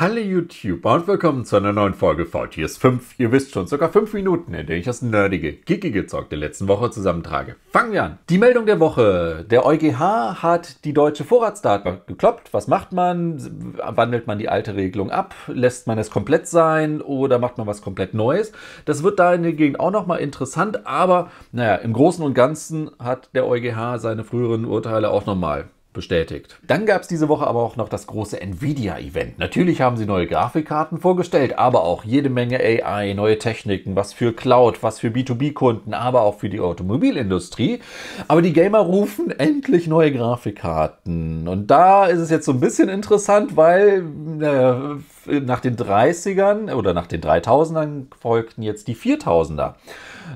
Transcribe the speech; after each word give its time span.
Hallo 0.00 0.16
YouTube 0.16 0.82
und 0.86 1.06
willkommen 1.06 1.44
zu 1.44 1.56
einer 1.56 1.74
neuen 1.74 1.92
Folge 1.92 2.24
VTS 2.24 2.78
5. 2.78 3.16
Ihr 3.18 3.32
wisst 3.32 3.52
schon, 3.52 3.66
sogar 3.66 3.90
5 3.90 4.14
Minuten, 4.14 4.54
in 4.54 4.66
denen 4.66 4.78
ich 4.78 4.86
das 4.86 5.02
nerdige, 5.02 5.52
geekige 5.52 6.06
Zeug 6.06 6.30
der 6.30 6.38
letzten 6.38 6.68
Woche 6.68 6.90
zusammentrage. 6.90 7.56
Fangen 7.70 7.92
wir 7.92 8.04
an. 8.04 8.18
Die 8.30 8.38
Meldung 8.38 8.64
der 8.64 8.80
Woche. 8.80 9.44
Der 9.50 9.66
EuGH 9.66 10.42
hat 10.42 10.86
die 10.86 10.94
deutsche 10.94 11.24
Vorratsdatenbank 11.24 12.06
gekloppt. 12.06 12.54
Was 12.54 12.66
macht 12.66 12.92
man? 12.92 13.76
Wandelt 13.76 14.26
man 14.26 14.38
die 14.38 14.48
alte 14.48 14.74
Regelung 14.74 15.10
ab? 15.10 15.34
Lässt 15.48 15.86
man 15.86 15.98
es 15.98 16.10
komplett 16.10 16.46
sein 16.46 17.02
oder 17.02 17.38
macht 17.38 17.58
man 17.58 17.66
was 17.66 17.82
komplett 17.82 18.14
Neues? 18.14 18.52
Das 18.86 19.02
wird 19.02 19.18
da 19.18 19.34
in 19.34 19.42
der 19.42 19.52
Gegend 19.52 19.80
auch 19.80 19.90
nochmal 19.90 20.20
interessant, 20.20 20.86
aber 20.86 21.30
naja, 21.52 21.74
im 21.74 21.92
Großen 21.92 22.24
und 22.24 22.32
Ganzen 22.32 22.90
hat 22.98 23.28
der 23.34 23.46
EuGH 23.46 23.98
seine 23.98 24.24
früheren 24.24 24.64
Urteile 24.64 25.10
auch 25.10 25.26
nochmal 25.26 25.68
bestätigt. 25.92 26.58
Dann 26.66 26.86
gab 26.86 27.02
es 27.02 27.08
diese 27.08 27.28
Woche 27.28 27.46
aber 27.46 27.60
auch 27.60 27.76
noch 27.76 27.88
das 27.88 28.06
große 28.06 28.40
Nvidia-Event. 28.40 29.38
Natürlich 29.38 29.80
haben 29.80 29.96
sie 29.96 30.06
neue 30.06 30.26
Grafikkarten 30.26 30.98
vorgestellt, 30.98 31.58
aber 31.58 31.82
auch 31.82 32.04
jede 32.04 32.30
Menge 32.30 32.60
AI, 32.60 33.12
neue 33.14 33.38
Techniken, 33.38 33.96
was 33.96 34.12
für 34.12 34.32
Cloud, 34.32 34.82
was 34.82 35.00
für 35.00 35.08
B2B-Kunden, 35.08 35.94
aber 35.94 36.22
auch 36.22 36.38
für 36.38 36.48
die 36.48 36.60
Automobilindustrie. 36.60 37.80
Aber 38.28 38.42
die 38.42 38.52
Gamer 38.52 38.80
rufen 38.80 39.30
endlich 39.30 39.88
neue 39.88 40.12
Grafikkarten. 40.12 41.48
Und 41.48 41.68
da 41.70 42.06
ist 42.06 42.20
es 42.20 42.30
jetzt 42.30 42.46
so 42.46 42.52
ein 42.52 42.60
bisschen 42.60 42.88
interessant, 42.88 43.56
weil 43.56 44.04
äh, 44.40 45.00
nach 45.26 45.60
den 45.60 45.76
30ern 45.76 46.72
oder 46.72 46.94
nach 46.94 47.06
den 47.06 47.20
3000ern 47.20 48.06
folgten 48.18 48.62
jetzt 48.62 48.88
die 48.88 48.96
4000er. 48.96 49.74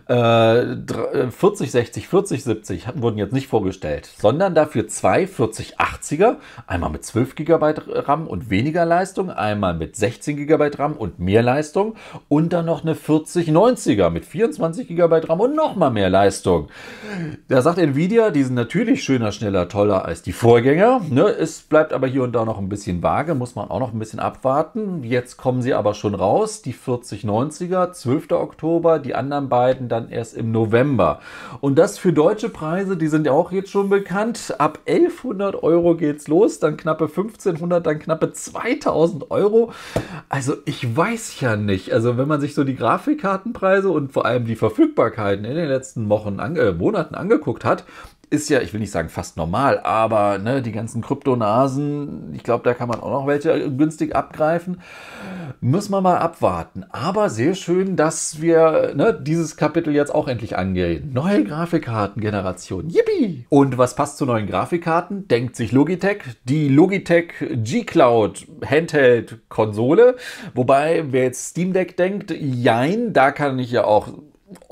Äh, 0.08 1.30
40, 1.30 1.70
60, 1.70 2.08
40, 2.08 2.44
70 2.44 2.86
wurden 2.96 3.18
jetzt 3.18 3.32
nicht 3.32 3.48
vorgestellt, 3.48 4.10
sondern 4.18 4.54
dafür 4.54 4.88
zwei 4.88 5.24
4080er, 5.24 6.36
einmal 6.66 6.90
mit 6.90 7.04
12 7.04 7.34
GB 7.36 7.74
RAM 7.88 8.26
und 8.26 8.50
weniger 8.50 8.84
Leistung, 8.84 9.30
einmal 9.30 9.74
mit 9.74 9.96
16 9.96 10.36
GB 10.36 10.70
RAM 10.76 10.94
und 10.94 11.18
mehr 11.18 11.42
Leistung 11.42 11.94
und 12.28 12.52
dann 12.52 12.66
noch 12.66 12.82
eine 12.82 12.94
4090er 12.94 14.10
mit 14.10 14.24
24 14.24 14.88
GB 14.88 15.20
RAM 15.28 15.41
und 15.41 15.54
nochmal 15.54 15.91
mehr 15.91 16.10
Leistung. 16.10 16.69
Da 17.48 17.62
sagt 17.62 17.78
Nvidia, 17.78 18.30
die 18.30 18.42
sind 18.42 18.54
natürlich 18.54 19.04
schöner, 19.04 19.32
schneller, 19.32 19.69
toller 19.69 20.04
als 20.04 20.22
die 20.22 20.32
Vorgänger. 20.32 21.02
Ne? 21.08 21.22
Es 21.22 21.60
bleibt 21.60 21.92
aber 21.92 22.06
hier 22.06 22.22
und 22.22 22.32
da 22.32 22.44
noch 22.44 22.58
ein 22.58 22.69
bisschen 22.69 23.02
vage, 23.02 23.34
muss 23.34 23.54
man 23.54 23.70
auch 23.70 23.80
noch 23.80 23.92
ein 23.92 23.98
bisschen 23.98 24.20
abwarten. 24.20 24.73
Jetzt 25.03 25.36
kommen 25.36 25.62
sie 25.62 25.72
aber 25.72 25.94
schon 25.94 26.17
raus, 26.17 26.61
die 26.61 26.75
4090er, 26.75 27.92
12. 27.92 28.33
Oktober, 28.33 28.98
die 28.98 29.14
anderen 29.14 29.48
beiden 29.48 29.89
dann 29.89 30.08
erst 30.08 30.36
im 30.36 30.50
November. 30.50 31.20
Und 31.61 31.78
das 31.78 31.97
für 31.97 32.12
deutsche 32.12 32.48
Preise, 32.48 32.97
die 32.97 33.06
sind 33.06 33.25
ja 33.25 33.31
auch 33.31 33.53
jetzt 33.53 33.70
schon 33.70 33.89
bekannt. 33.89 34.53
Ab 34.58 34.81
1100 34.86 35.62
Euro 35.62 35.94
geht's 35.94 36.27
los, 36.27 36.58
dann 36.58 36.77
knappe 36.77 37.05
1500, 37.05 37.86
dann 37.86 38.00
knappe 38.00 38.33
2000 38.33 39.31
Euro. 39.31 39.72
Also 40.28 40.55
ich 40.64 40.97
weiß 40.97 41.38
ja 41.38 41.55
nicht. 41.55 41.92
Also 41.92 42.19
wenn 42.19 42.27
man 42.27 42.41
sich 42.41 42.55
so 42.55 42.64
die 42.64 42.75
Grafikkartenpreise 42.75 43.91
und 43.91 44.12
vor 44.12 44.27
allem 44.27 44.44
die 44.44 44.56
Verfügbarkeiten 44.56 45.44
in 45.44 45.55
den 45.55 45.69
letzten 45.69 46.09
Wochen, 46.09 46.41
äh, 46.41 46.72
Monaten 46.72 47.14
angeguckt 47.14 47.64
hat, 47.64 47.84
ist 48.34 48.50
ja, 48.50 48.60
ich 48.60 48.72
will 48.72 48.80
nicht 48.80 48.90
sagen 48.90 49.08
fast 49.08 49.36
normal, 49.36 49.80
aber 49.80 50.38
ne, 50.38 50.60
die 50.60 50.72
ganzen 50.72 51.02
Kryptonasen, 51.02 52.34
ich 52.34 52.42
glaube, 52.42 52.64
da 52.64 52.74
kann 52.74 52.88
man 52.88 53.00
auch 53.00 53.10
noch 53.10 53.26
welche 53.26 53.70
günstig 53.70 54.14
abgreifen. 54.14 54.80
Müssen 55.60 55.92
wir 55.92 56.00
mal 56.00 56.18
abwarten. 56.18 56.84
Aber 56.91 57.30
sehr 57.30 57.54
schön, 57.54 57.96
dass 57.96 58.42
wir 58.42 58.92
ne, 58.94 59.18
dieses 59.18 59.56
Kapitel 59.56 59.94
jetzt 59.94 60.14
auch 60.14 60.28
endlich 60.28 60.58
angehen. 60.58 61.12
Neue 61.12 61.44
Grafikkartengeneration. 61.44 62.91
Yippie! 62.91 63.46
Und 63.48 63.78
was 63.78 63.94
passt 63.94 64.18
zu 64.18 64.26
neuen 64.26 64.46
Grafikkarten? 64.46 65.28
Denkt 65.28 65.56
sich 65.56 65.72
Logitech. 65.72 66.22
Die 66.44 66.69
Logitech 66.69 67.32
G-Cloud 67.38 68.46
Handheld 68.66 69.38
Konsole. 69.48 70.16
Wobei, 70.54 71.04
wer 71.10 71.24
jetzt 71.24 71.50
Steam 71.50 71.72
Deck 71.72 71.96
denkt, 71.96 72.30
jein, 72.30 73.12
da 73.12 73.30
kann 73.30 73.58
ich 73.58 73.70
ja 73.70 73.84
auch 73.84 74.08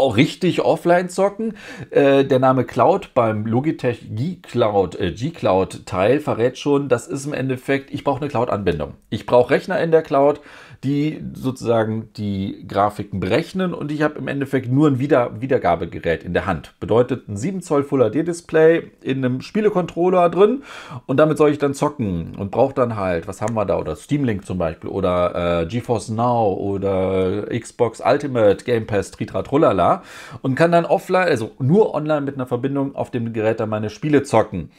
auch 0.03 0.17
richtig 0.17 0.61
offline 0.61 1.09
zocken. 1.09 1.57
Äh, 1.91 2.25
der 2.25 2.39
Name 2.39 2.65
Cloud 2.65 3.15
beim 3.15 3.47
Logitech 3.47 4.09
G-Cloud 4.11 4.99
äh, 5.01 5.13
G-Cloud 5.13 5.87
Teil 5.87 6.21
verrät 6.21 6.59
schon, 6.59 6.89
das 6.89 7.07
ist 7.07 7.27
im 7.27 7.33
Endeffekt, 7.33 7.93
ich 7.93 8.05
brauche 8.05 8.21
eine 8.21 8.29
Cloud-Anbindung. 8.29 8.95
Ich 9.11 9.27
brauche 9.27 9.51
Rechner 9.51 9.81
in 9.81 9.91
der 9.91 10.03
Cloud 10.03 10.41
die 10.85 11.23
sozusagen 11.35 12.13
die 12.17 12.67
Grafiken 12.67 13.21
berechnen 13.21 13.73
und 13.73 13.93
ich 13.93 14.03
habe 14.03 14.19
im 14.19 14.27
Endeffekt 14.27 14.71
nur 14.71 14.89
ein 14.89 14.99
Wieder 14.99 15.41
Wiedergabegerät 15.41 16.25
in 16.25 16.33
der 16.35 16.47
Hand. 16.47 16.75
Bedeutet 16.81 17.29
ein 17.29 17.37
7 17.37 17.63
Zoll 17.63 17.85
Full 17.85 18.11
HD 18.11 18.27
Display 18.27 18.91
in 19.01 19.25
einem 19.25 19.43
Spielecontroller 19.43 20.29
drin 20.29 20.65
und 21.07 21.19
damit 21.19 21.39
soll 21.39 21.51
ich 21.51 21.59
dann 21.59 21.75
zocken 21.75 22.35
und 22.37 22.51
brauche 22.51 22.75
dann 22.75 22.97
halt, 22.97 23.29
was 23.29 23.41
haben 23.41 23.55
wir 23.55 23.65
da, 23.65 23.79
oder 23.79 23.95
Steam 23.95 24.25
Link 24.25 24.45
zum 24.45 24.59
Beispiel 24.59 24.91
oder 24.91 25.63
äh, 25.63 25.67
GeForce 25.67 26.09
Now 26.09 26.55
oder 26.55 27.47
Xbox 27.49 28.03
Ultimate 28.05 28.65
Game 28.65 28.87
Pass 28.87 29.13
Tritra 29.13 29.43
Trullala 29.43 30.03
und 30.43 30.57
kann 30.57 30.73
dann 30.73 30.85
offline, 30.85 31.29
also 31.29 31.53
nur 31.61 31.95
online 31.95 32.23
mit 32.23 32.35
einer 32.35 32.47
Verbindung 32.47 32.97
auf 32.97 33.13
dem 33.13 33.33
Gerät 33.33 33.61
dann 33.61 33.69
meine 33.69 33.91
Spiele 33.91 34.25
zocken. 34.25 34.71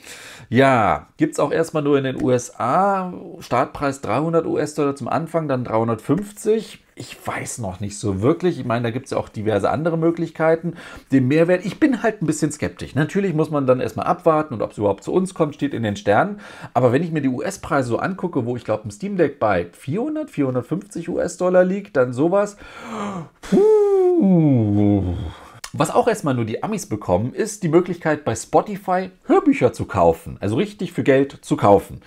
Ja, 0.50 1.08
gibt 1.18 1.34
es 1.34 1.40
auch 1.40 1.52
erstmal 1.52 1.84
nur 1.84 1.98
in 1.98 2.04
den 2.04 2.22
USA. 2.22 3.14
Startpreis 3.40 4.02
300 4.02 4.46
US-Dollar 4.46 4.96
zum 4.96 5.08
Anfang, 5.08 5.48
dann 5.48 5.64
300 5.64 5.93
250. 5.98 6.80
Ich 6.96 7.18
weiß 7.26 7.58
noch 7.58 7.80
nicht 7.80 7.98
so 7.98 8.22
wirklich. 8.22 8.60
Ich 8.60 8.66
meine, 8.66 8.84
da 8.84 8.92
gibt 8.92 9.06
es 9.06 9.12
ja 9.12 9.18
auch 9.18 9.30
diverse 9.30 9.70
andere 9.70 9.98
Möglichkeiten. 9.98 10.76
Den 11.12 11.28
Mehrwert, 11.28 11.66
ich 11.66 11.80
bin 11.80 12.04
halt 12.04 12.22
ein 12.22 12.28
bisschen 12.28 12.52
skeptisch. 12.52 12.94
Natürlich 12.94 13.34
muss 13.34 13.50
man 13.50 13.66
dann 13.66 13.80
erstmal 13.80 14.06
abwarten 14.06 14.54
und 14.54 14.62
ob 14.62 14.72
es 14.72 14.78
überhaupt 14.78 15.04
zu 15.04 15.12
uns 15.12 15.34
kommt, 15.34 15.56
steht 15.56 15.74
in 15.74 15.84
den 15.84 15.96
Sternen. 15.96 16.40
Aber 16.74 16.94
wenn 16.94 17.02
ich 17.02 17.12
mir 17.12 17.22
die 17.22 17.30
US-Preise 17.30 17.90
so 17.90 17.98
angucke, 17.98 18.46
wo 18.46 18.56
ich 18.56 18.64
glaube, 18.64 18.88
ein 18.88 18.92
Steam 18.92 19.18
Deck 19.18 19.40
bei 19.40 19.68
400, 19.72 20.30
450 20.30 21.10
US-Dollar 21.10 21.64
liegt, 21.64 21.98
dann 21.98 22.14
sowas. 22.14 22.58
Puh. 23.42 25.16
Was 25.76 25.90
auch 25.90 26.08
erstmal 26.08 26.36
nur 26.36 26.46
die 26.46 26.62
Amis 26.62 26.86
bekommen, 26.86 27.34
ist 27.34 27.64
die 27.64 27.68
Möglichkeit 27.68 28.24
bei 28.26 28.36
Spotify 28.36 29.10
Hörbücher 29.26 29.74
zu 29.74 29.86
kaufen. 29.86 30.38
Also 30.40 30.56
richtig 30.56 30.94
für 30.94 31.02
Geld 31.02 31.40
zu 31.44 31.58
kaufen. 31.58 32.02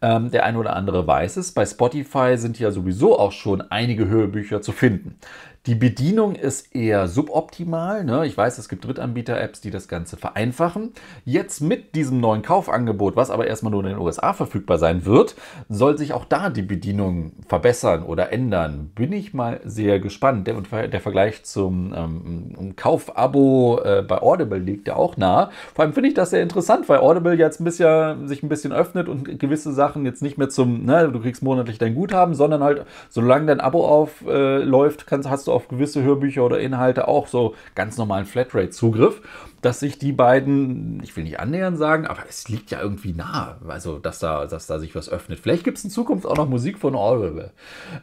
Ähm, 0.00 0.30
der 0.30 0.44
eine 0.44 0.56
oder 0.56 0.76
andere 0.76 1.04
weiß 1.04 1.36
es. 1.38 1.50
Bei 1.50 1.66
Spotify 1.66 2.36
sind 2.36 2.60
ja 2.60 2.70
sowieso 2.70 3.18
auch 3.18 3.32
schon 3.32 3.60
einige 3.60 4.06
Hörbücher 4.06 4.62
zu 4.62 4.70
finden. 4.70 5.18
Die 5.66 5.74
Bedienung 5.74 6.34
ist 6.34 6.74
eher 6.74 7.08
suboptimal. 7.08 8.04
Ne? 8.04 8.26
Ich 8.26 8.36
weiß, 8.36 8.58
es 8.58 8.68
gibt 8.68 8.86
Drittanbieter-Apps, 8.86 9.60
die 9.60 9.70
das 9.70 9.88
Ganze 9.88 10.16
vereinfachen. 10.16 10.92
Jetzt 11.24 11.60
mit 11.60 11.94
diesem 11.94 12.20
neuen 12.20 12.42
Kaufangebot, 12.42 13.16
was 13.16 13.30
aber 13.30 13.46
erstmal 13.46 13.72
nur 13.72 13.82
in 13.82 13.90
den 13.90 13.98
USA 13.98 14.32
verfügbar 14.32 14.78
sein 14.78 15.04
wird, 15.04 15.34
soll 15.68 15.98
sich 15.98 16.12
auch 16.12 16.24
da 16.24 16.48
die 16.48 16.62
Bedienung 16.62 17.32
verbessern 17.48 18.02
oder 18.04 18.32
ändern. 18.32 18.92
Bin 18.94 19.12
ich 19.12 19.34
mal 19.34 19.60
sehr 19.64 20.00
gespannt. 20.00 20.46
Der, 20.46 20.88
der 20.88 21.00
Vergleich 21.00 21.44
zum 21.44 21.92
ähm, 21.94 22.76
Kaufabo 22.76 23.80
äh, 23.84 24.02
bei 24.02 24.22
Audible 24.22 24.58
liegt 24.58 24.88
ja 24.88 24.96
auch 24.96 25.16
nah. 25.16 25.50
Vor 25.74 25.84
allem 25.84 25.92
finde 25.92 26.08
ich 26.08 26.14
das 26.14 26.30
sehr 26.30 26.42
interessant, 26.42 26.88
weil 26.88 27.00
Audible 27.00 27.34
jetzt 27.34 27.60
ein 27.60 27.64
bisschen, 27.64 28.28
sich 28.28 28.42
ein 28.42 28.48
bisschen 28.48 28.72
öffnet 28.72 29.08
und 29.08 29.38
gewisse 29.38 29.72
Sachen 29.72 30.06
jetzt 30.06 30.22
nicht 30.22 30.38
mehr 30.38 30.48
zum, 30.48 30.84
ne, 30.84 31.10
du 31.12 31.20
kriegst 31.20 31.42
monatlich 31.42 31.78
dein 31.78 31.94
Guthaben, 31.94 32.34
sondern 32.34 32.62
halt, 32.62 32.86
solange 33.10 33.46
dein 33.46 33.60
Abo 33.60 33.86
aufläuft, 33.86 35.02
äh, 35.02 35.04
kannst, 35.06 35.28
hast 35.28 35.47
du 35.48 35.52
auch 35.52 35.56
auf 35.58 35.68
gewisse 35.68 36.02
Hörbücher 36.02 36.44
oder 36.44 36.60
Inhalte 36.60 37.08
auch 37.08 37.26
so 37.26 37.54
ganz 37.74 37.96
normalen 37.96 38.26
Flatrate-Zugriff 38.26 39.20
dass 39.62 39.80
sich 39.80 39.98
die 39.98 40.12
beiden, 40.12 41.02
ich 41.02 41.16
will 41.16 41.24
nicht 41.24 41.40
annähernd 41.40 41.78
sagen, 41.78 42.06
aber 42.06 42.20
es 42.28 42.48
liegt 42.48 42.70
ja 42.70 42.80
irgendwie 42.80 43.12
nah, 43.12 43.56
also 43.66 43.98
dass 43.98 44.18
da, 44.18 44.46
dass 44.46 44.66
da 44.66 44.78
sich 44.78 44.94
was 44.94 45.08
öffnet. 45.08 45.40
Vielleicht 45.40 45.64
gibt 45.64 45.78
es 45.78 45.84
in 45.84 45.90
Zukunft 45.90 46.26
auch 46.26 46.36
noch 46.36 46.48
Musik 46.48 46.78
von 46.78 46.94
Audible. 46.94 47.52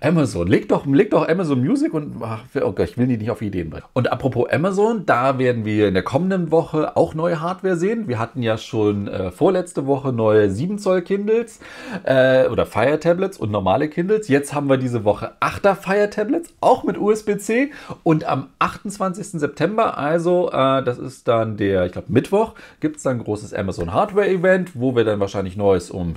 Amazon, 0.01 0.47
leg 0.47 0.67
doch, 0.67 0.85
leg 0.85 1.11
doch 1.11 1.27
Amazon 1.27 1.61
Music 1.61 1.93
und 1.93 2.21
ach, 2.21 2.43
oh 2.61 2.73
ich 2.77 2.97
will 2.97 3.07
die 3.07 3.17
nicht 3.17 3.31
auf 3.31 3.41
Ideen 3.41 3.69
bringen. 3.69 3.85
Und 3.93 4.11
apropos 4.11 4.49
Amazon, 4.51 5.05
da 5.05 5.39
werden 5.39 5.65
wir 5.65 5.87
in 5.87 5.93
der 5.93 6.03
kommenden 6.03 6.51
Woche 6.51 6.97
auch 6.97 7.13
neue 7.13 7.39
Hardware 7.39 7.77
sehen. 7.77 8.07
Wir 8.07 8.19
hatten 8.19 8.41
ja 8.41 8.57
schon 8.57 9.07
äh, 9.07 9.31
vorletzte 9.31 9.85
Woche 9.87 10.11
neue 10.11 10.49
7 10.49 10.77
Zoll 10.77 11.01
Kindles 11.01 11.59
äh, 12.03 12.47
oder 12.47 12.65
Fire 12.65 12.99
Tablets 12.99 13.37
und 13.37 13.51
normale 13.51 13.87
Kindles. 13.87 14.27
Jetzt 14.27 14.53
haben 14.53 14.69
wir 14.69 14.77
diese 14.77 15.05
Woche 15.05 15.33
8er 15.39 15.75
Fire 15.75 16.09
Tablets, 16.09 16.53
auch 16.59 16.83
mit 16.83 16.97
USB-C 16.97 17.71
und 18.03 18.25
am 18.25 18.49
28. 18.59 19.39
September, 19.39 19.97
also 19.97 20.49
äh, 20.51 20.83
das 20.83 20.97
ist 20.97 21.27
dann 21.27 21.44
dann 21.45 21.57
der, 21.57 21.85
ich 21.85 21.91
glaube 21.91 22.11
Mittwoch, 22.11 22.53
gibt 22.79 22.97
es 22.97 23.03
dann 23.03 23.17
ein 23.17 23.23
großes 23.23 23.53
Amazon 23.53 23.93
Hardware 23.93 24.27
Event, 24.27 24.71
wo 24.75 24.95
wir 24.95 25.03
dann 25.03 25.19
wahrscheinlich 25.19 25.57
Neues 25.57 25.91
um 25.91 26.15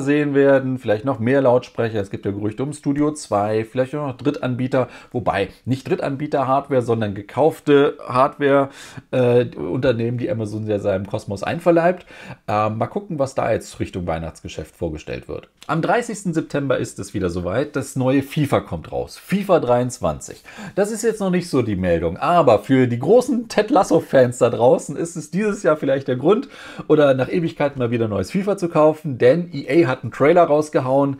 sehen 0.00 0.34
werden, 0.34 0.78
vielleicht 0.78 1.04
noch 1.04 1.18
mehr 1.18 1.42
Lautsprecher. 1.42 2.00
Es 2.00 2.10
gibt 2.10 2.24
ja 2.24 2.32
Gerüchte 2.32 2.62
um 2.62 2.72
Studio 2.72 3.12
2, 3.12 3.64
vielleicht 3.64 3.94
auch 3.94 4.08
noch 4.08 4.16
Drittanbieter, 4.16 4.88
wobei 5.10 5.48
nicht 5.64 5.88
Drittanbieter 5.88 6.46
Hardware, 6.46 6.82
sondern 6.82 7.14
gekaufte 7.14 7.96
Hardware 8.06 8.70
äh, 9.10 9.46
die 9.46 10.30
Amazon 10.30 10.66
ja 10.66 10.78
seinem 10.78 11.06
Kosmos 11.06 11.42
einverleibt. 11.42 12.06
Äh, 12.46 12.70
mal 12.70 12.86
gucken, 12.86 13.18
was 13.18 13.34
da 13.34 13.52
jetzt 13.52 13.80
Richtung 13.80 14.06
Weihnachtsgeschäft 14.06 14.76
vorgestellt 14.76 15.28
wird. 15.28 15.48
Am 15.66 15.82
30. 15.82 16.34
September 16.34 16.78
ist 16.78 16.98
es 16.98 17.14
wieder 17.14 17.30
soweit. 17.30 17.76
Das 17.76 17.96
neue 17.96 18.22
FIFA 18.22 18.60
kommt 18.60 18.90
raus. 18.92 19.18
FIFA 19.18 19.60
23. 19.60 19.82
23. 19.82 20.42
Das 20.74 20.90
ist 20.90 21.02
jetzt 21.02 21.20
noch 21.20 21.30
nicht 21.30 21.48
so 21.48 21.62
die 21.62 21.76
Meldung, 21.76 22.16
aber 22.16 22.60
für 22.60 22.86
die 22.86 22.98
großen 22.98 23.48
Ted 23.48 23.70
Lasso-Fans 23.70 24.38
da 24.42 24.50
draußen 24.50 24.96
ist 24.96 25.16
es 25.16 25.30
dieses 25.30 25.62
Jahr 25.62 25.76
vielleicht 25.76 26.08
der 26.08 26.16
Grund 26.16 26.48
oder 26.88 27.14
nach 27.14 27.30
Ewigkeiten 27.30 27.78
mal 27.78 27.90
wieder 27.90 28.08
neues 28.08 28.30
FIFA 28.30 28.56
zu 28.58 28.68
kaufen, 28.68 29.16
denn 29.16 29.50
EA 29.52 29.86
hat 29.86 30.02
einen 30.02 30.12
Trailer 30.12 30.42
rausgehauen. 30.42 31.16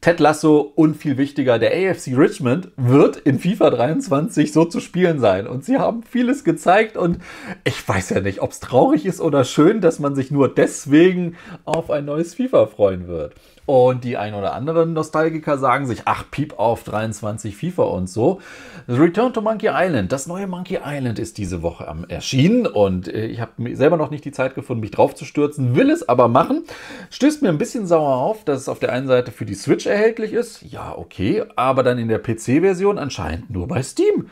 Ted 0.00 0.20
Lasso 0.20 0.60
und 0.60 0.96
viel 0.96 1.16
wichtiger, 1.16 1.58
der 1.58 1.70
AFC 1.72 2.16
Richmond 2.16 2.68
wird 2.76 3.16
in 3.16 3.38
FIFA 3.38 3.70
23 3.70 4.52
so 4.52 4.66
zu 4.66 4.80
spielen 4.80 5.18
sein. 5.18 5.46
Und 5.46 5.64
sie 5.64 5.78
haben 5.78 6.02
vieles 6.02 6.44
gezeigt 6.44 6.96
und 6.96 7.18
ich 7.64 7.88
weiß 7.88 8.10
ja 8.10 8.20
nicht, 8.20 8.42
ob 8.42 8.50
es 8.50 8.60
traurig 8.60 9.06
ist 9.06 9.20
oder 9.20 9.44
schön, 9.44 9.80
dass 9.80 9.98
man 9.98 10.14
sich 10.14 10.30
nur 10.30 10.52
deswegen 10.52 11.36
auf 11.64 11.90
ein 11.90 12.04
neues 12.04 12.34
FIFA 12.34 12.66
freuen 12.66 13.08
wird. 13.08 13.34
Und 13.66 14.04
die 14.04 14.18
ein 14.18 14.34
oder 14.34 14.52
anderen 14.52 14.92
Nostalgiker 14.92 15.56
sagen 15.56 15.86
sich, 15.86 16.02
ach, 16.04 16.24
Piep 16.30 16.58
auf 16.58 16.84
23 16.84 17.56
FIFA 17.56 17.84
und 17.84 18.10
so. 18.10 18.40
Return 18.88 19.32
to 19.32 19.40
Monkey 19.40 19.70
Island, 19.72 20.12
das 20.12 20.26
neue 20.26 20.46
Monkey 20.46 20.80
Island 20.84 21.18
ist 21.18 21.38
diese 21.38 21.62
Woche 21.62 21.86
erschienen 22.08 22.66
und 22.66 23.08
äh, 23.08 23.26
ich 23.26 23.40
habe 23.40 23.74
selber 23.74 23.96
noch 23.96 24.10
nicht 24.10 24.24
die 24.24 24.32
Zeit 24.32 24.54
gefunden, 24.54 24.82
mich 24.82 24.90
drauf 24.90 25.14
zu 25.14 25.24
stürzen, 25.24 25.74
will 25.74 25.90
es 25.90 26.06
aber 26.06 26.28
machen. 26.28 26.64
Stößt 27.10 27.40
mir 27.40 27.48
ein 27.48 27.58
bisschen 27.58 27.86
sauer 27.86 28.16
auf, 28.16 28.44
dass 28.44 28.60
es 28.60 28.68
auf 28.68 28.80
der 28.80 28.92
einen 28.92 29.06
Seite 29.06 29.32
für 29.32 29.46
die 29.46 29.54
Switch 29.54 29.86
erhältlich 29.86 30.34
ist. 30.34 30.62
Ja, 30.62 30.94
okay, 30.96 31.44
aber 31.56 31.82
dann 31.82 31.98
in 31.98 32.08
der 32.08 32.18
PC-Version 32.18 32.98
anscheinend 32.98 33.48
nur 33.48 33.66
bei 33.66 33.82
Steam. 33.82 34.28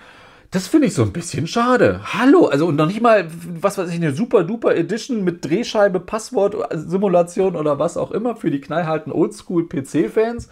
Das 0.52 0.68
finde 0.68 0.88
ich 0.88 0.92
so 0.92 1.02
ein 1.02 1.14
bisschen 1.14 1.46
schade. 1.46 2.02
Hallo, 2.12 2.44
also 2.44 2.66
und 2.66 2.76
noch 2.76 2.86
nicht 2.86 3.00
mal, 3.00 3.26
was 3.58 3.78
weiß 3.78 3.88
ich, 3.88 3.94
eine 3.94 4.12
super 4.12 4.44
duper 4.44 4.76
Edition 4.76 5.24
mit 5.24 5.42
Drehscheibe, 5.42 5.98
Passwort, 5.98 6.54
Simulation 6.74 7.56
oder 7.56 7.78
was 7.78 7.96
auch 7.96 8.10
immer 8.10 8.36
für 8.36 8.50
die 8.50 8.60
knallharten 8.60 9.12
Oldschool-PC-Fans. 9.12 10.50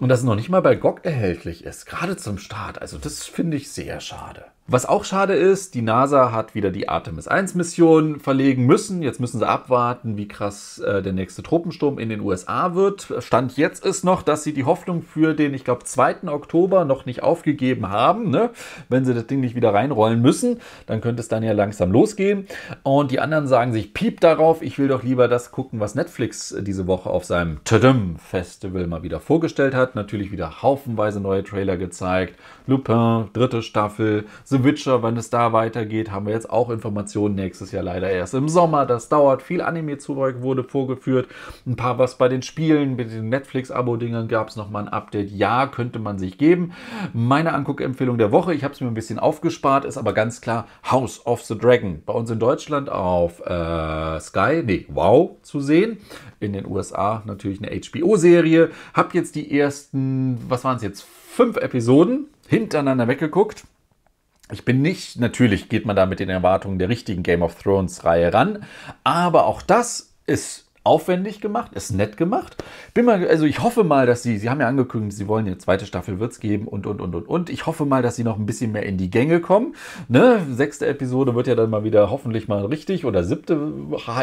Und 0.00 0.08
das 0.08 0.22
noch 0.22 0.36
nicht 0.36 0.48
mal 0.48 0.62
bei 0.62 0.76
GOG 0.76 1.04
erhältlich 1.04 1.64
ist, 1.64 1.86
gerade 1.86 2.16
zum 2.16 2.38
Start. 2.38 2.80
Also 2.80 2.98
das 2.98 3.24
finde 3.24 3.56
ich 3.56 3.70
sehr 3.72 4.00
schade. 4.00 4.44
Was 4.70 4.84
auch 4.84 5.06
schade 5.06 5.32
ist, 5.32 5.74
die 5.74 5.80
NASA 5.80 6.30
hat 6.30 6.54
wieder 6.54 6.70
die 6.70 6.90
Artemis 6.90 7.26
1 7.26 7.54
Mission 7.54 8.20
verlegen 8.20 8.66
müssen. 8.66 9.00
Jetzt 9.00 9.18
müssen 9.18 9.38
sie 9.38 9.48
abwarten, 9.48 10.18
wie 10.18 10.28
krass 10.28 10.78
äh, 10.80 11.00
der 11.00 11.14
nächste 11.14 11.42
Tropensturm 11.42 11.98
in 11.98 12.10
den 12.10 12.20
USA 12.20 12.74
wird. 12.74 13.10
Stand 13.20 13.56
jetzt 13.56 13.82
ist 13.82 14.04
noch, 14.04 14.20
dass 14.20 14.44
sie 14.44 14.52
die 14.52 14.64
Hoffnung 14.64 15.00
für 15.00 15.32
den, 15.32 15.54
ich 15.54 15.64
glaube, 15.64 15.84
2. 15.84 16.28
Oktober 16.28 16.84
noch 16.84 17.06
nicht 17.06 17.22
aufgegeben 17.22 17.88
haben. 17.88 18.28
Ne? 18.28 18.50
Wenn 18.90 19.06
sie 19.06 19.14
das 19.14 19.26
Ding 19.26 19.40
nicht 19.40 19.54
wieder 19.54 19.72
reinrollen 19.72 20.20
müssen, 20.20 20.60
dann 20.84 21.00
könnte 21.00 21.22
es 21.22 21.28
dann 21.28 21.42
ja 21.42 21.52
langsam 21.52 21.90
losgehen. 21.90 22.46
Und 22.82 23.10
die 23.10 23.20
anderen 23.20 23.46
sagen 23.46 23.72
sich, 23.72 23.94
piep 23.94 24.20
darauf, 24.20 24.60
ich 24.60 24.78
will 24.78 24.88
doch 24.88 25.02
lieber 25.02 25.28
das 25.28 25.50
gucken, 25.50 25.80
was 25.80 25.94
Netflix 25.94 26.54
diese 26.60 26.86
Woche 26.86 27.08
auf 27.08 27.24
seinem 27.24 27.64
Tadam 27.64 28.16
Festival 28.18 28.86
mal 28.86 29.02
wieder 29.02 29.18
vorgestellt 29.18 29.74
hat. 29.74 29.87
Natürlich 29.94 30.32
wieder 30.32 30.62
haufenweise 30.62 31.20
neue 31.20 31.42
Trailer 31.44 31.76
gezeigt. 31.76 32.38
Lupin, 32.66 33.28
dritte 33.32 33.62
Staffel, 33.62 34.26
The 34.44 34.62
Witcher, 34.64 35.02
wann 35.02 35.16
es 35.16 35.30
da 35.30 35.52
weitergeht, 35.52 36.10
haben 36.10 36.26
wir 36.26 36.34
jetzt 36.34 36.50
auch 36.50 36.70
Informationen 36.70 37.34
nächstes 37.34 37.72
Jahr 37.72 37.82
leider 37.82 38.10
erst 38.10 38.34
im 38.34 38.48
Sommer. 38.48 38.86
Das 38.86 39.08
dauert. 39.08 39.42
Viel 39.42 39.62
Anime-Zeug 39.62 40.42
wurde 40.42 40.64
vorgeführt. 40.64 41.28
Ein 41.66 41.76
paar 41.76 41.98
was 41.98 42.18
bei 42.18 42.28
den 42.28 42.42
Spielen, 42.42 42.96
mit 42.96 43.10
den 43.12 43.28
Netflix-Abo-Dingern 43.28 44.28
gab 44.28 44.48
es 44.48 44.56
nochmal 44.56 44.84
ein 44.84 44.88
Update. 44.88 45.30
Ja, 45.30 45.66
könnte 45.66 45.98
man 45.98 46.18
sich 46.18 46.38
geben. 46.38 46.72
Meine 47.12 47.54
Anguckempfehlung 47.54 48.18
der 48.18 48.32
Woche, 48.32 48.54
ich 48.54 48.64
habe 48.64 48.74
es 48.74 48.80
mir 48.80 48.88
ein 48.88 48.94
bisschen 48.94 49.18
aufgespart, 49.18 49.84
ist 49.84 49.96
aber 49.96 50.12
ganz 50.12 50.40
klar 50.40 50.66
House 50.90 51.24
of 51.26 51.42
the 51.42 51.56
Dragon. 51.56 52.02
Bei 52.04 52.12
uns 52.12 52.30
in 52.30 52.38
Deutschland 52.38 52.90
auf 52.90 53.40
äh, 53.46 54.20
Sky, 54.20 54.62
nee, 54.64 54.86
Wow 54.88 55.36
zu 55.42 55.60
sehen. 55.60 55.98
In 56.40 56.52
den 56.52 56.66
USA 56.66 57.22
natürlich 57.26 57.60
eine 57.60 57.80
HBO-Serie. 57.80 58.70
Hab 58.94 59.14
jetzt 59.14 59.34
die 59.34 59.58
ersten, 59.58 60.38
was 60.48 60.64
waren 60.64 60.76
es 60.76 60.82
jetzt, 60.82 61.02
fünf 61.02 61.56
Episoden 61.56 62.26
hintereinander 62.46 63.08
weggeguckt. 63.08 63.64
Ich 64.50 64.64
bin 64.64 64.80
nicht, 64.80 65.20
natürlich 65.20 65.68
geht 65.68 65.84
man 65.84 65.96
da 65.96 66.06
mit 66.06 66.20
den 66.20 66.30
Erwartungen 66.30 66.78
der 66.78 66.88
richtigen 66.88 67.22
Game 67.22 67.42
of 67.42 67.62
Thrones 67.62 68.04
Reihe 68.04 68.32
ran, 68.32 68.64
aber 69.04 69.44
auch 69.44 69.60
das 69.60 70.14
ist 70.26 70.67
aufwendig 70.88 71.42
gemacht, 71.42 71.72
ist 71.74 71.92
nett 71.92 72.16
gemacht. 72.16 72.56
Bin 72.94 73.04
mal, 73.04 73.28
also 73.28 73.44
ich 73.44 73.62
hoffe 73.62 73.84
mal, 73.84 74.06
dass 74.06 74.22
sie, 74.22 74.38
sie 74.38 74.48
haben 74.48 74.60
ja 74.60 74.68
angekündigt, 74.68 75.16
sie 75.18 75.28
wollen 75.28 75.46
eine 75.46 75.58
zweite 75.58 75.84
Staffel 75.84 76.18
wird 76.18 76.32
es 76.32 76.40
geben 76.40 76.66
und 76.66 76.86
und 76.86 77.02
und 77.02 77.14
und 77.14 77.28
und. 77.28 77.50
Ich 77.50 77.66
hoffe 77.66 77.84
mal, 77.84 78.02
dass 78.02 78.16
sie 78.16 78.24
noch 78.24 78.38
ein 78.38 78.46
bisschen 78.46 78.72
mehr 78.72 78.86
in 78.86 78.96
die 78.96 79.10
Gänge 79.10 79.40
kommen. 79.40 79.74
Ne? 80.08 80.40
Sechste 80.50 80.86
Episode 80.86 81.34
wird 81.34 81.46
ja 81.46 81.54
dann 81.54 81.68
mal 81.68 81.84
wieder 81.84 82.10
hoffentlich 82.10 82.48
mal 82.48 82.64
richtig 82.64 83.04
oder 83.04 83.22
siebte, 83.22 83.70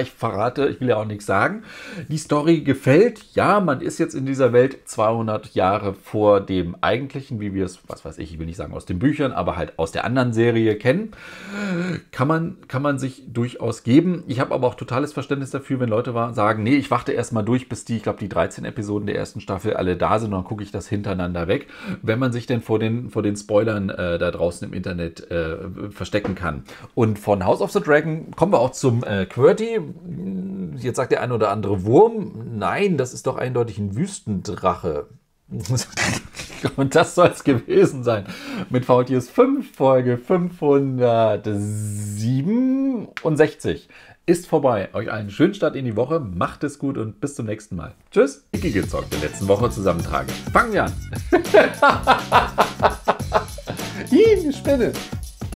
ich 0.01 0.11
verrate, 0.11 0.67
ich 0.67 0.81
will 0.81 0.89
ja 0.89 0.97
auch 0.97 1.05
nichts 1.05 1.27
sagen. 1.27 1.63
Die 2.09 2.17
Story 2.17 2.61
gefällt, 2.61 3.21
ja, 3.35 3.59
man 3.59 3.81
ist 3.81 3.99
jetzt 3.99 4.15
in 4.15 4.25
dieser 4.25 4.51
Welt 4.51 4.79
200 4.85 5.53
Jahre 5.53 5.93
vor 5.93 6.41
dem 6.41 6.75
eigentlichen, 6.81 7.39
wie 7.39 7.53
wir 7.53 7.65
es, 7.65 7.79
was 7.87 8.03
weiß 8.03 8.17
ich, 8.17 8.33
ich 8.33 8.39
will 8.39 8.47
nicht 8.47 8.57
sagen 8.57 8.73
aus 8.73 8.85
den 8.85 8.97
Büchern, 8.97 9.33
aber 9.33 9.55
halt 9.55 9.77
aus 9.77 9.91
der 9.91 10.03
anderen 10.03 10.33
Serie 10.33 10.75
kennen. 10.77 11.11
Kann 12.11 12.27
man, 12.27 12.57
kann 12.67 12.81
man 12.81 12.97
sich 12.97 13.23
durchaus 13.31 13.83
geben. 13.83 14.23
Ich 14.27 14.39
habe 14.39 14.53
aber 14.53 14.67
auch 14.67 14.75
totales 14.75 15.13
Verständnis 15.13 15.51
dafür, 15.51 15.79
wenn 15.79 15.89
Leute 15.89 16.15
sagen, 16.33 16.54
sagen, 16.55 16.63
nee, 16.63 16.75
ich 16.75 16.91
warte 16.91 17.11
erstmal 17.11 17.43
durch, 17.43 17.67
bis 17.69 17.85
die, 17.85 17.97
ich 17.97 18.03
glaube, 18.03 18.19
die 18.19 18.29
13 18.29 18.65
Episoden 18.65 19.07
der 19.07 19.15
ersten 19.15 19.41
Staffel 19.41 19.73
alle 19.73 19.97
da 19.97 20.19
sind 20.19 20.33
und 20.33 20.39
dann 20.39 20.43
gucke 20.43 20.63
ich 20.63 20.71
das 20.71 20.87
hintereinander 20.87 21.47
weg, 21.47 21.67
wenn 22.01 22.19
man 22.19 22.31
sich 22.31 22.45
denn 22.45 22.61
vor 22.61 22.79
den, 22.79 23.09
vor 23.09 23.21
den 23.23 23.35
Spoilern 23.35 23.89
äh, 23.89 24.17
da 24.17 24.31
draußen 24.31 24.67
im 24.67 24.73
Internet 24.73 25.29
äh, 25.29 25.57
verstecken 25.89 26.35
kann. 26.35 26.63
Und 26.93 27.19
von 27.19 27.45
House 27.45 27.61
of 27.61 27.71
the 27.71 27.81
Dragon 27.81 28.31
kommen 28.31 28.53
wir 28.53 28.59
auch 28.59 28.71
zum 28.71 29.03
äh, 29.03 29.25
QWERTY. 29.25 29.81
Jetzt 30.77 30.95
sagt 30.97 31.11
der 31.11 31.21
ein 31.21 31.31
oder 31.31 31.51
andere 31.51 31.83
Wurm. 31.83 32.57
Nein, 32.57 32.97
das 32.97 33.13
ist 33.13 33.27
doch 33.27 33.37
eindeutig 33.37 33.77
ein 33.77 33.95
Wüstendrache. 33.95 35.07
Und 36.75 36.95
das 36.95 37.15
soll 37.15 37.27
es 37.27 37.43
gewesen 37.43 38.03
sein. 38.03 38.25
Mit 38.69 38.85
VTS 38.85 39.29
5, 39.29 39.75
Folge 39.75 40.17
567 43.21 43.87
ist 44.25 44.47
vorbei. 44.47 44.89
Euch 44.93 45.11
einen 45.11 45.29
schönen 45.29 45.53
Start 45.53 45.75
in 45.75 45.85
die 45.85 45.95
Woche, 45.95 46.19
macht 46.19 46.63
es 46.63 46.79
gut 46.79 46.97
und 46.97 47.21
bis 47.21 47.35
zum 47.35 47.45
nächsten 47.45 47.75
Mal. 47.75 47.93
Tschüss. 48.11 48.47
Icke 48.51 48.71
gezockt 48.71 49.13
der 49.13 49.19
letzten 49.19 49.47
Woche 49.47 49.69
zusammentragen. 49.69 50.33
Fangen 50.51 50.73
wir 50.73 50.85
an. 50.85 50.93
Ih, 54.11 54.51
Spinne. 54.51 54.91